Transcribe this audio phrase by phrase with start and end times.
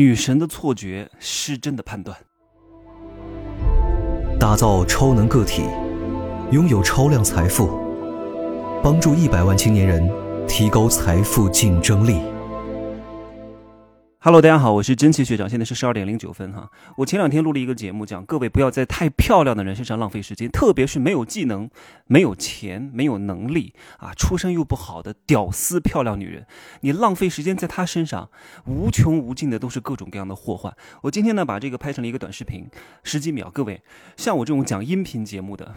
[0.00, 2.16] 女神的错觉，失真的判断。
[4.38, 5.64] 打造超能个体，
[6.50, 7.68] 拥有超量财富，
[8.82, 10.10] 帮助一百万青年人
[10.48, 12.18] 提高财富竞争力。
[14.22, 16.70] Hello，大家好，我是真奇学长，现在是十二点零九分哈。
[16.98, 21.70] 我前两天录了一个节目，讲各位不要在太漂亮的人身上浪费时间，特别是没有技能、
[22.04, 26.46] 没有钱、没有能力啊，出身又不好的屌丝漂亮女人，
[26.82, 28.28] 你浪费时间在她身上，
[28.66, 30.76] 无穷无尽的都是各种各样的祸患。
[31.00, 32.68] 我今天呢，把这个拍成了一个短视频，
[33.02, 33.50] 十几秒。
[33.50, 33.80] 各位，
[34.18, 35.74] 像我这种讲音频节目的。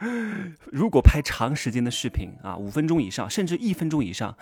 [0.72, 4.34] 如果拍长时间的视频啊，五分钟以上，甚至一分钟以上，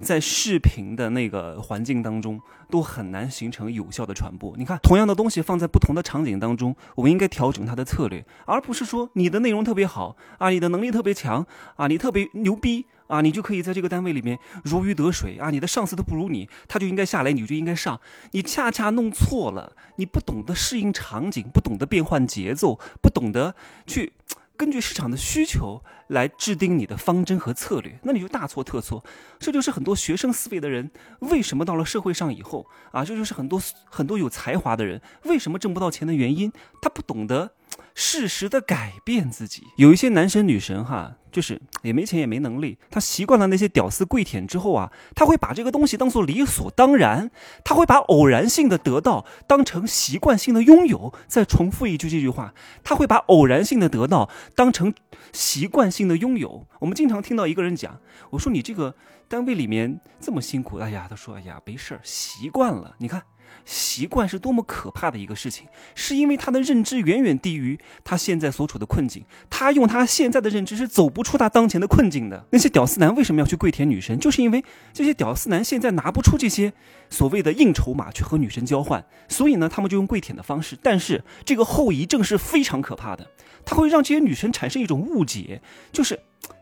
[0.00, 4.54] 在视频的那个环境当中，都很难形成有效的传播。
[4.56, 18.00] 你看，同样的东西放在不同的场景当中，我们应该调整它的策略，而不是说你的内容特别好啊，你的能力特别强啊，你特别牛逼啊，你就可以在这个单位里面如鱼得水啊，你的上司都不如你，他就应该下来，你就应该上。
[18.32, 23.54] 你恰恰弄错了，你不懂得适应场景，不懂得变换节奏，不懂得
[23.86, 24.12] 去。
[24.56, 29.04] 根据市场的需求来制定你的方针和策略，那你就大错特错。
[29.38, 36.52] 这就是很多学生思维的人为什么到了社会上以后啊，这就是很多很多有才华的人为什么挣不到钱的原因。
[36.80, 37.52] 他不懂得。
[37.94, 47.30] 适时的改变自己，有一些男神女神哈，就是也没钱也没能力，他习惯了那些屌丝跪舔之后啊，他会把这个东西当做理所当然，
[47.64, 51.14] 他会把偶然性的得到当成习惯性的拥有。
[51.28, 54.92] 再重复一句这句话，他会把偶然性的得到当成
[55.32, 56.66] 习惯性的拥有。
[56.80, 58.00] 我们经常听到一个人讲，
[58.30, 58.94] 我说你这个
[59.28, 62.96] 单位里面这么辛苦，哎呀，他说哎呀没事儿，习惯了。
[62.98, 63.22] 你看。
[63.64, 72.44] 习惯是多么可怕的一个事情，是因为他的认知远远低于他现在所处的困境，他用他现在的认知是走不出他当前的困境的。
[72.50, 74.18] 那些屌丝男为什么要去跪舔女神？
[74.18, 76.72] 就是因为这些屌丝男现在拿不出这些
[77.10, 80.76] 所谓的硬筹码去和女神交换，所以呢，他们就用跪舔的方式。
[80.82, 83.26] 但是这个后遗症是非常可怕的，
[83.64, 85.60] 它会让这些女神产生一种误解，
[85.92, 86.18] 就是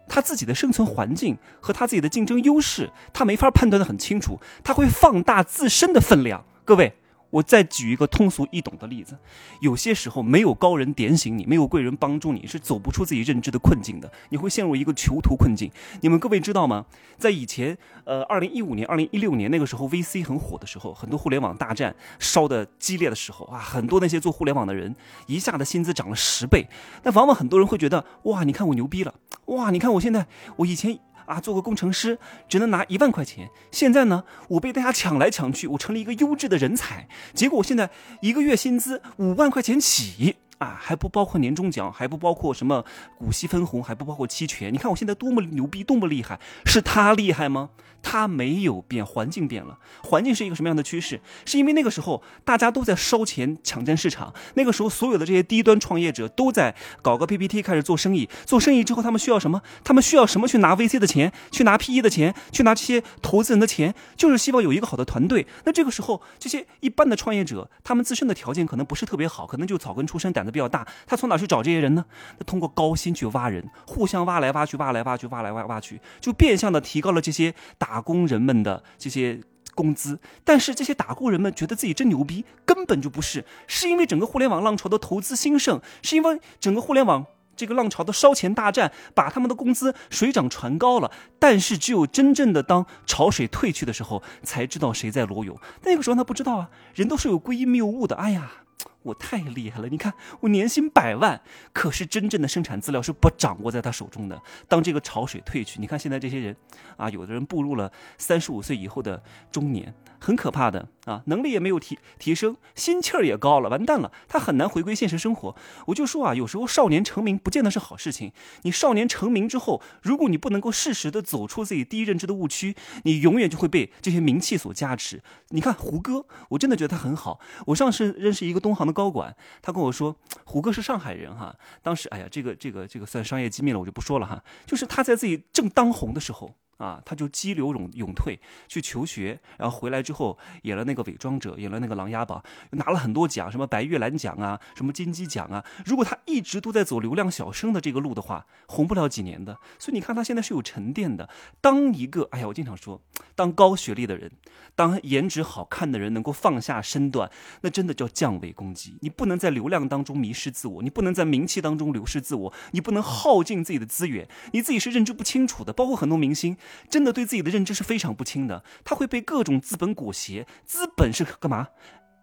[0.08, 6.44] 他自己的生存环境和他自己的竞争优势，他没法判断的很清楚，他会放大自身的分量。
[6.64, 6.94] 各位，
[7.30, 9.18] 我再举一个通俗易懂的例子。
[9.60, 14.10] 有些时候，没有高人点醒你，没有贵人帮助你，是走不出自己认知的困境的。
[14.28, 15.68] 你会陷入一个囚徒困境。
[16.02, 16.86] 你们各位知道吗？
[17.18, 24.94] 在以前，呃，二零一五年、二零一六年那个时候，VC 很火的时候，很多互联网大战烧的激烈的时候啊，很多那些做互联网的人
[25.26, 26.68] 一下子薪资涨了十倍。
[27.02, 29.14] 那往往很多人会觉得，哇，你看我牛逼了，
[29.46, 30.98] 哇，你看我现在，我以前。
[31.32, 37.88] 啊，做个工程师只能拿一万块钱，现在呢，我被大家抢来抢去，我成了一个优质的人才，结果我现在
[38.20, 40.36] 一个月薪资五万块钱起。
[40.62, 42.84] 啊，还不包括年终奖，还不包括什么
[43.18, 44.72] 股息分红，还不包括期权。
[44.72, 47.70] 你看我现在多么牛逼，多么厉害，是他厉害吗？
[48.04, 49.78] 他没有变，环境变了。
[50.02, 51.20] 环境是一个什么样的趋势？
[51.44, 58.28] 是因为那个时候大家都在烧钱抢占市场，那个时候所有的这些低端创业者都在搞个 PPT 开始做生意。
[58.44, 59.62] 做生意之后，他们需要什么？
[59.82, 65.46] 他们需要什么去拿 VC 的钱，去拿 PE 的钱，去拿这些投资人的钱，就是希望有一个好的团队。
[65.64, 70.51] 那这个时候，这些一般的创业者，他们自身的条件可能不是特别好，可能就草根出身，胆子。
[70.52, 72.04] 比较大，他从哪去找这些人呢？
[72.38, 79.40] 他通过高薪去挖人，互相挖来挖去，挖来挖去，挖来挖挖去，就变相的提高了这些打工人们的这些
[79.74, 80.20] 工资。
[80.44, 87.24] 但是这些打工人们觉得自己真牛逼，根本就不是，是因为整个互联网浪潮的投资兴盛，是因为整个互联网
[87.56, 91.10] 这个浪潮的烧钱大战，把他们的工资水涨船高了。
[91.38, 95.58] 但是只有真正的当潮水退去的时候，才知道谁在裸泳。
[95.82, 98.16] 那个时候他不知道啊，人都是有归因谬误的。
[98.16, 98.52] 哎呀。
[99.02, 99.88] 我太厉害了！
[99.88, 101.40] 你看，我年薪百万，
[101.72, 104.40] 可是真正的生产资料是不掌握在他手中的。
[104.68, 106.56] 当这个潮水退去，你看现在这些人，
[106.96, 109.20] 啊，有的人步入了三十五岁以后的
[109.50, 115.56] 中年，很可怕的啊，能力也没有提提升，心气儿也高了，完蛋了，他很难回归现实生活。
[115.86, 118.32] 我就说啊，有时候少年成名不见得是好事情。
[118.62, 125.20] 你少年成名之后，如果你不能够适时的走出自己第一认知的误区，你永远就会被这些名气所加持。
[125.48, 127.40] 你看胡歌，我真的觉得他很好。
[127.66, 128.92] 我上次认识一个东行的。
[128.92, 130.14] 高管，他跟我说，
[130.44, 131.56] 胡歌是上海人哈。
[131.82, 134.44] 当时，哎呀，这个这个这个算商业机密了，我就不说了哈。
[134.66, 136.54] 就是他在自己正当红的时候。
[136.82, 145.64] 啊，他就激流勇勇退去求学，然后回来之后演了那个伪装者，演了那个琅琊榜，拿了很多奖，什么白玉兰奖啊，什么金鸡奖啊。
[145.84, 149.56] 如果他一直都在走流量小生的这个路的话，红不了几年的。
[149.78, 151.30] 所以你看他现在是有沉淀的。
[151.60, 153.00] 当一个，哎呀，我经常说，
[153.36, 154.32] 当高学历的人，
[154.74, 157.30] 当颜值好看的人能够放下身段，
[157.60, 158.96] 那真的叫降维攻击。
[159.02, 165.72] 你不能在流量当中迷失自我，你不能在名气当中流失自我，你不能耗尽自己的资源，你自己是认知不清楚的。
[165.72, 166.56] 包括很多明星。
[166.88, 170.46] 真的对自己的认知是非常不清的，他会被各种资本裹挟。
[170.64, 171.68] 资本是干嘛？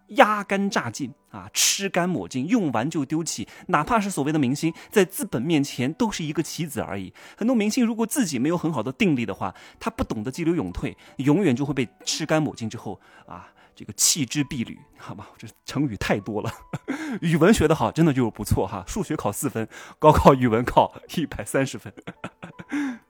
[0.10, 3.48] 压干榨尽啊，吃干抹净，用完就丢弃。
[3.68, 7.14] 哪怕是所谓的明星，在资本面前都是一个棋子而已。
[7.38, 13.50] 很多明星如果自己没有很好的定力的话，他不懂得激流勇退，永远就会被吃干抹净之后啊。
[13.76, 16.52] 这个弃之敝履，好吧，这成语太多了。
[17.22, 18.84] 语文学得好，真的就是不错哈。
[18.86, 19.70] 数学考四分，
[20.00, 21.94] 高考语文考一百三十分。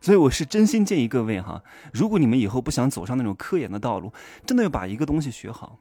[0.02, 1.62] 所以我是真心建议各位哈，
[1.92, 4.14] 如果你们以后不想走上那种科研的道路，
[4.46, 5.78] 真的要把一个东西学好，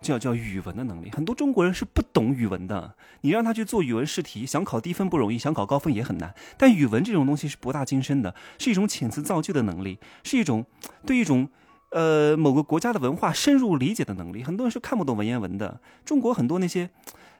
[0.00, 1.10] 叫叫语文的能力。
[1.10, 6.34] 很多中国人是不懂语文的，你让他去做语文试题，想考低分不容易，想考高分也很难。
[6.56, 10.66] 但语文这种东西是博大精深的，是一种遣词造句的能力，是一种
[11.06, 11.48] 对一种。
[11.94, 15.78] 呃，某个国家的文化深入理解的能力，很多人是看不懂文言文的。
[16.06, 16.88] 中国很多那些。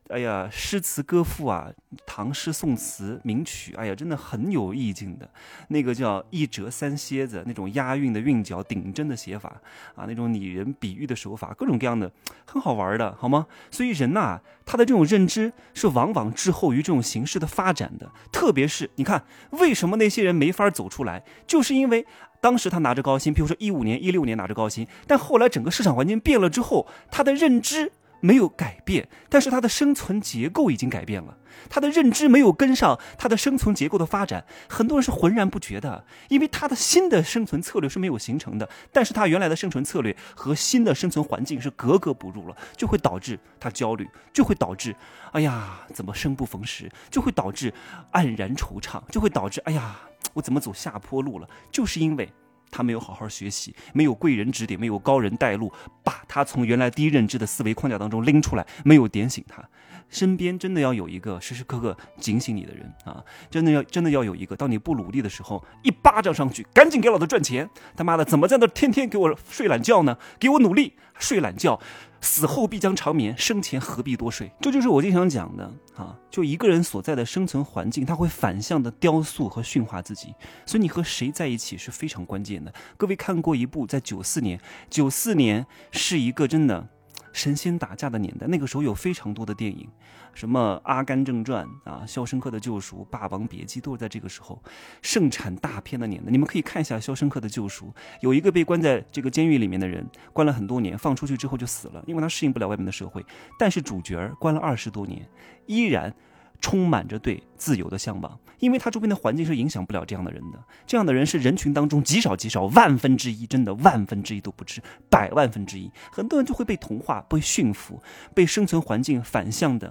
[0.09, 1.71] 哎呀，诗词歌赋啊，
[2.05, 5.27] 唐诗宋词名曲，哎呀，真的很有意境的。
[5.69, 9.49] 那个叫一折三蝎子，那种押韵的韵脚、顶针的写法
[9.95, 12.13] 啊，那种拟人比喻的手法，各种各样的，
[12.45, 13.47] 很好玩的，好吗？
[13.71, 18.11] 所以人呐，他的这种认知是往往滞后于这种形式的发展的。
[18.31, 22.05] 特别是你看，为什么那些人没法走出来，就是因为
[22.41, 27.93] 当时他拿着高薪，比如说一五年、一六年拿着高薪，但后来整个市场环境变了之后，他的认知。
[28.23, 31.37] 没有改变，但是他的生存结构已经改变了，
[31.69, 44.95] 他的认知没有跟上他的生存结构的发展，很多人是浑然不觉的，因为他的新的生存策略是没有形成的，但是他原来的生存策略和新的生存环境是格格不入了，就会导致他焦虑，就会导致，
[45.33, 47.75] 哎呀，怎么生不逢时，就会导致
[48.13, 49.97] 黯然惆怅，就会导致，哎呀，
[50.35, 52.33] 我怎么走下坡路了，就是因为。
[52.73, 55.71] 他没有好好学习，没有贵人指点，没有高人带路，
[56.03, 59.63] 把他从原来低认知的思维框架当中拎出来，没有点醒他。
[60.09, 63.25] 身边真的要有一个时时刻刻警醒你的人啊！
[63.51, 67.71] 真的要真的要有一个，当你不努力的时候，一巴掌上去，赶紧给老子赚钱！
[67.97, 70.19] 他妈的，怎么在那天天给我睡懒觉呢？
[70.39, 71.81] 给我努力睡懒觉，
[72.23, 74.51] 死后必将长眠，生前何必多睡？
[74.61, 76.17] 这就是我经常讲的啊！
[76.31, 80.35] 就一个人所在的生存环境，他会反向的雕塑和驯化自己，
[80.65, 82.73] 所以你和谁在一起是非常关键的。
[82.97, 84.59] 各位看过一部，在九四年，
[84.89, 86.89] 九四年是一个真的。
[87.33, 89.89] 神仙打架的年代，那个时候有非常多的电影，
[90.35, 94.63] 什么《阿甘正传》啊，《肖申克的救赎》《霸王别姬》都是在这个时候
[95.01, 96.31] 盛产大片的年代。
[96.31, 97.87] 你们可以看一下《肖申克的救赎》，
[98.21, 103.25] 有一个被关在这个监狱里面的人，关了很多年，放出去之后就死了，因为他适应不了外面的社会。
[103.59, 105.27] 但是主角关了二十多年，
[105.67, 106.15] 依然。
[106.63, 110.65] 充满着对自由的向往，因为他周边的环境是影响不了这样的人的。
[110.87, 114.81] 这样的人是人群当中极少极少，万分之一，真的万分之一都不止，
[115.11, 115.91] 百万分之一。
[116.13, 118.01] 很多人就会被同化、被驯服、
[118.33, 119.89] 被生存环境反向的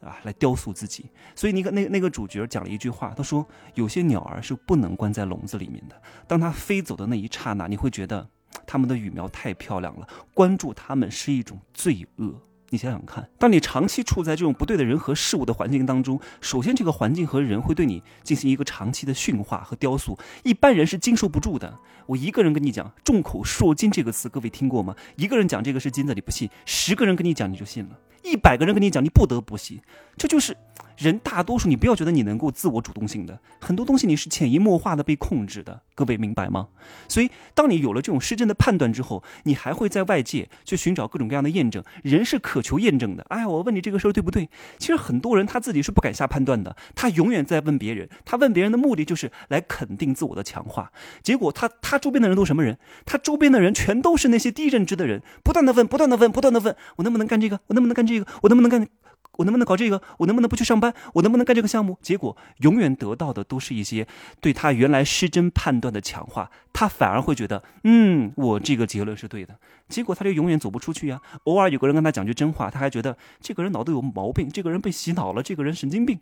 [0.00, 1.10] 啊来雕塑自己。
[1.36, 6.02] 所以那个那个那个主角讲了一句话，他说：“有些鸟儿是不能关在笼子里面的。
[6.26, 8.26] 当它飞走的那一刹那，你会觉得
[8.66, 12.34] 它们的羽毛太漂亮了，关注它们是一种罪恶。”
[12.74, 21.78] 你想想看，当你长期处在这种不对的人和事物的环境当中，首先这个环境和人会对你进行一个长期的驯化和雕塑，一般人是经受不住的。
[22.06, 24.96] 我一个人跟你讲“众口铄金”这个词，各位听过吗？
[25.14, 27.90] 一个人讲这个是金子，你不信；十个人跟你讲，你就信了；
[28.24, 29.80] 一百个人跟你讲，你不得不信。
[30.16, 30.56] 这就是。
[30.96, 36.68] 人大多数，你不要觉得你能够自我主动性的，很多东西你是潜移默化的被控制的，各位明白吗？
[37.08, 41.82] 所以，当你有了这种失真的判断之后，你还会在外界去寻找各种各样的验证。
[42.04, 43.26] 人是渴求验证的。
[43.28, 44.48] 哎，我问你这个事儿对不对？
[44.78, 48.08] 其实很多人他自己是不敢下判断的，他永远在问别人。
[48.24, 50.92] 他问别人的目的就是来肯定自我的强化。
[51.24, 52.78] 结果他他周边的人都什么人？
[53.04, 57.58] 他周边的人全都是那些低认知的人，不断的问，不断的问，不断的问，我能不能干这个？
[57.66, 58.13] 我能不能干这？
[58.18, 58.88] 这个我能不能干？
[59.36, 60.00] 我能不能搞这个？
[60.18, 60.94] 我能不能不去上班？
[61.14, 61.98] 我能不能干这个项目？
[62.00, 64.06] 结果永远得到的都是一些
[64.40, 69.58] 对他原来失真判断的强化，他反而会觉得，嗯，我这个结论是对的。
[69.88, 71.20] 结果他就永远走不出去呀。
[71.44, 76.20] 偶尔有个人跟他讲句真话，他还觉得这个人脑子有毛病，这个人被洗脑了，这个人神经病。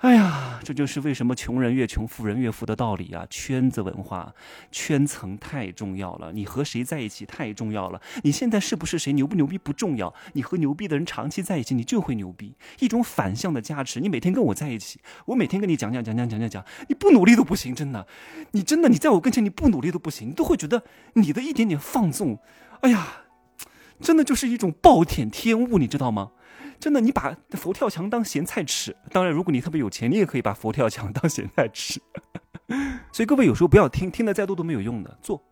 [0.00, 3.26] 哎呀，这就是为什么穷人越穷，富人越富的道理啊！
[3.28, 4.34] 圈子文化、
[4.72, 8.00] 圈层太重要了，你和谁在一起太重要了。
[8.22, 12.54] 你现在是不是谁牛不牛逼不重要，你和牛逼的人长期在一起，你就会牛逼。
[12.78, 18.06] 一种反向的加持，你每天跟我在一起，我每天跟你讲讲讲讲讲讲讲，你不努力都不行，真的，
[18.52, 22.38] 你真的你在我跟前你不努力都不行，你都会觉得你的一点点放纵，
[22.80, 23.06] 哎呀，
[24.00, 26.30] 真的就是一种暴殄天物，你知道吗？
[26.78, 28.96] 真的，你把佛跳墙当咸菜吃。
[29.12, 32.00] 当然，如果你特别有钱，你也可以把佛跳墙当咸菜吃。
[33.12, 35.18] 所以各位有时候不要听，听得再多都没有用的。
[35.20, 35.42] 做，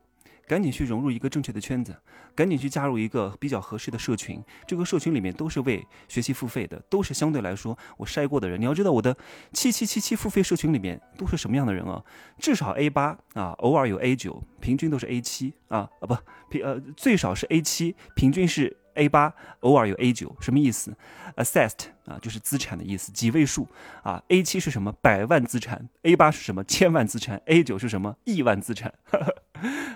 [0.49, 1.95] 赶紧去融入一个正确的圈子，
[2.35, 4.43] 赶紧去加入一个比较合适的社群。
[4.67, 8.59] 这个社群里面都是为学习付费的，都是相对来说我筛过的人。
[8.59, 9.17] 你要知道，我的
[9.53, 12.03] 七七七七付费社群里面都是什么样的人啊？
[12.39, 16.17] 至少 A 八啊，偶尔有 A 九，平均都是 A 七啊啊不
[16.49, 18.77] 平呃最少是 A 七，平均是。
[18.95, 20.93] A 八偶尔有 A 九，什么意思
[21.37, 23.69] ？Assessed 啊，就是资产的意思，几位数
[24.03, 24.21] 啊。
[24.27, 24.91] A 七是什么？
[25.01, 25.89] 百万资产。
[26.03, 26.65] A 八是什么？
[26.65, 27.41] 千万资产。
[27.45, 28.17] A 九是什么？
[28.25, 28.93] 亿万资产。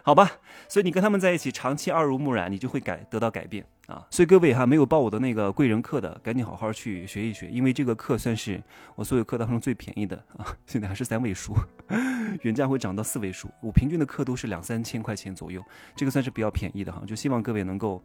[0.02, 0.32] 好吧，
[0.68, 4.06] 所以你跟他们在一起，长期耳濡目染，你就会改得到改变啊。
[4.10, 8.62] 所以各位哈，没有报我的那个贵人课的，赶紧好好去学一学，因为这个课算是
[8.96, 10.46] 我所有课当中最便宜的啊。
[10.66, 11.54] 现在还是三位数，
[12.42, 13.48] 原价会涨到四位数。
[13.60, 15.62] 我平均的课都是两三千块钱左右，
[15.94, 17.02] 这个算是比较便宜的哈。
[17.06, 18.02] 就希望各位能够。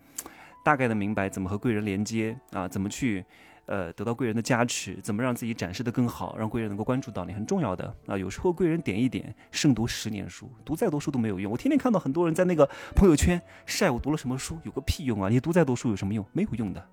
[0.63, 3.23] 大概的明白怎么和贵人连接啊，怎么去，
[3.67, 8.17] 呃，得到贵人的加持，怎么让自己展示的更好，让贵人能够关注到你，很重要的啊。
[8.17, 11.51] 有时候贵人点一点，胜读十年书，读再多书都没有用。
[11.51, 15.29] 我天天看到很多人在那个朋友圈晒我读了什么书，有个屁用啊！
[15.29, 16.25] 你读再多书有什么用？
[16.31, 16.87] 没有用的，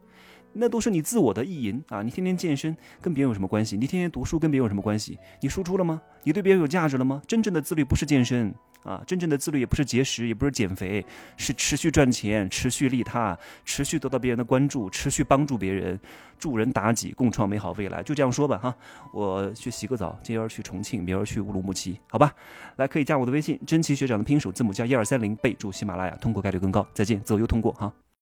[0.53, 2.03] 那都是你自我的意淫啊！
[2.03, 3.77] 你天天健身跟别人有什么关系？
[3.77, 5.17] 你天天读书跟别人有什么关系？
[5.41, 6.03] 你输出了吗？
[6.25, 7.23] 你对别人有价值了吗？
[7.29, 8.53] 真正的自律不是健身。
[8.85, 11.05] 啊，真正的自律也不是节食，也不是减肥，
[11.37, 15.99] 是持续赚钱，持续利他，持续得到别人的关注，持续帮助别人，
[16.39, 18.03] 助人达己，共创美好未来。
[18.03, 18.77] 就这样说吧，哈，
[19.13, 22.31] 我去洗个澡，今儿去重庆，明儿去乌鲁木齐，好吧？
[22.77, 26.87] 来，可以加我的微信，真奇学长的拼手字母加一二三零，备注喜马拉雅，通过概率更高。
[26.93, 27.91] 再见，自由通过哈。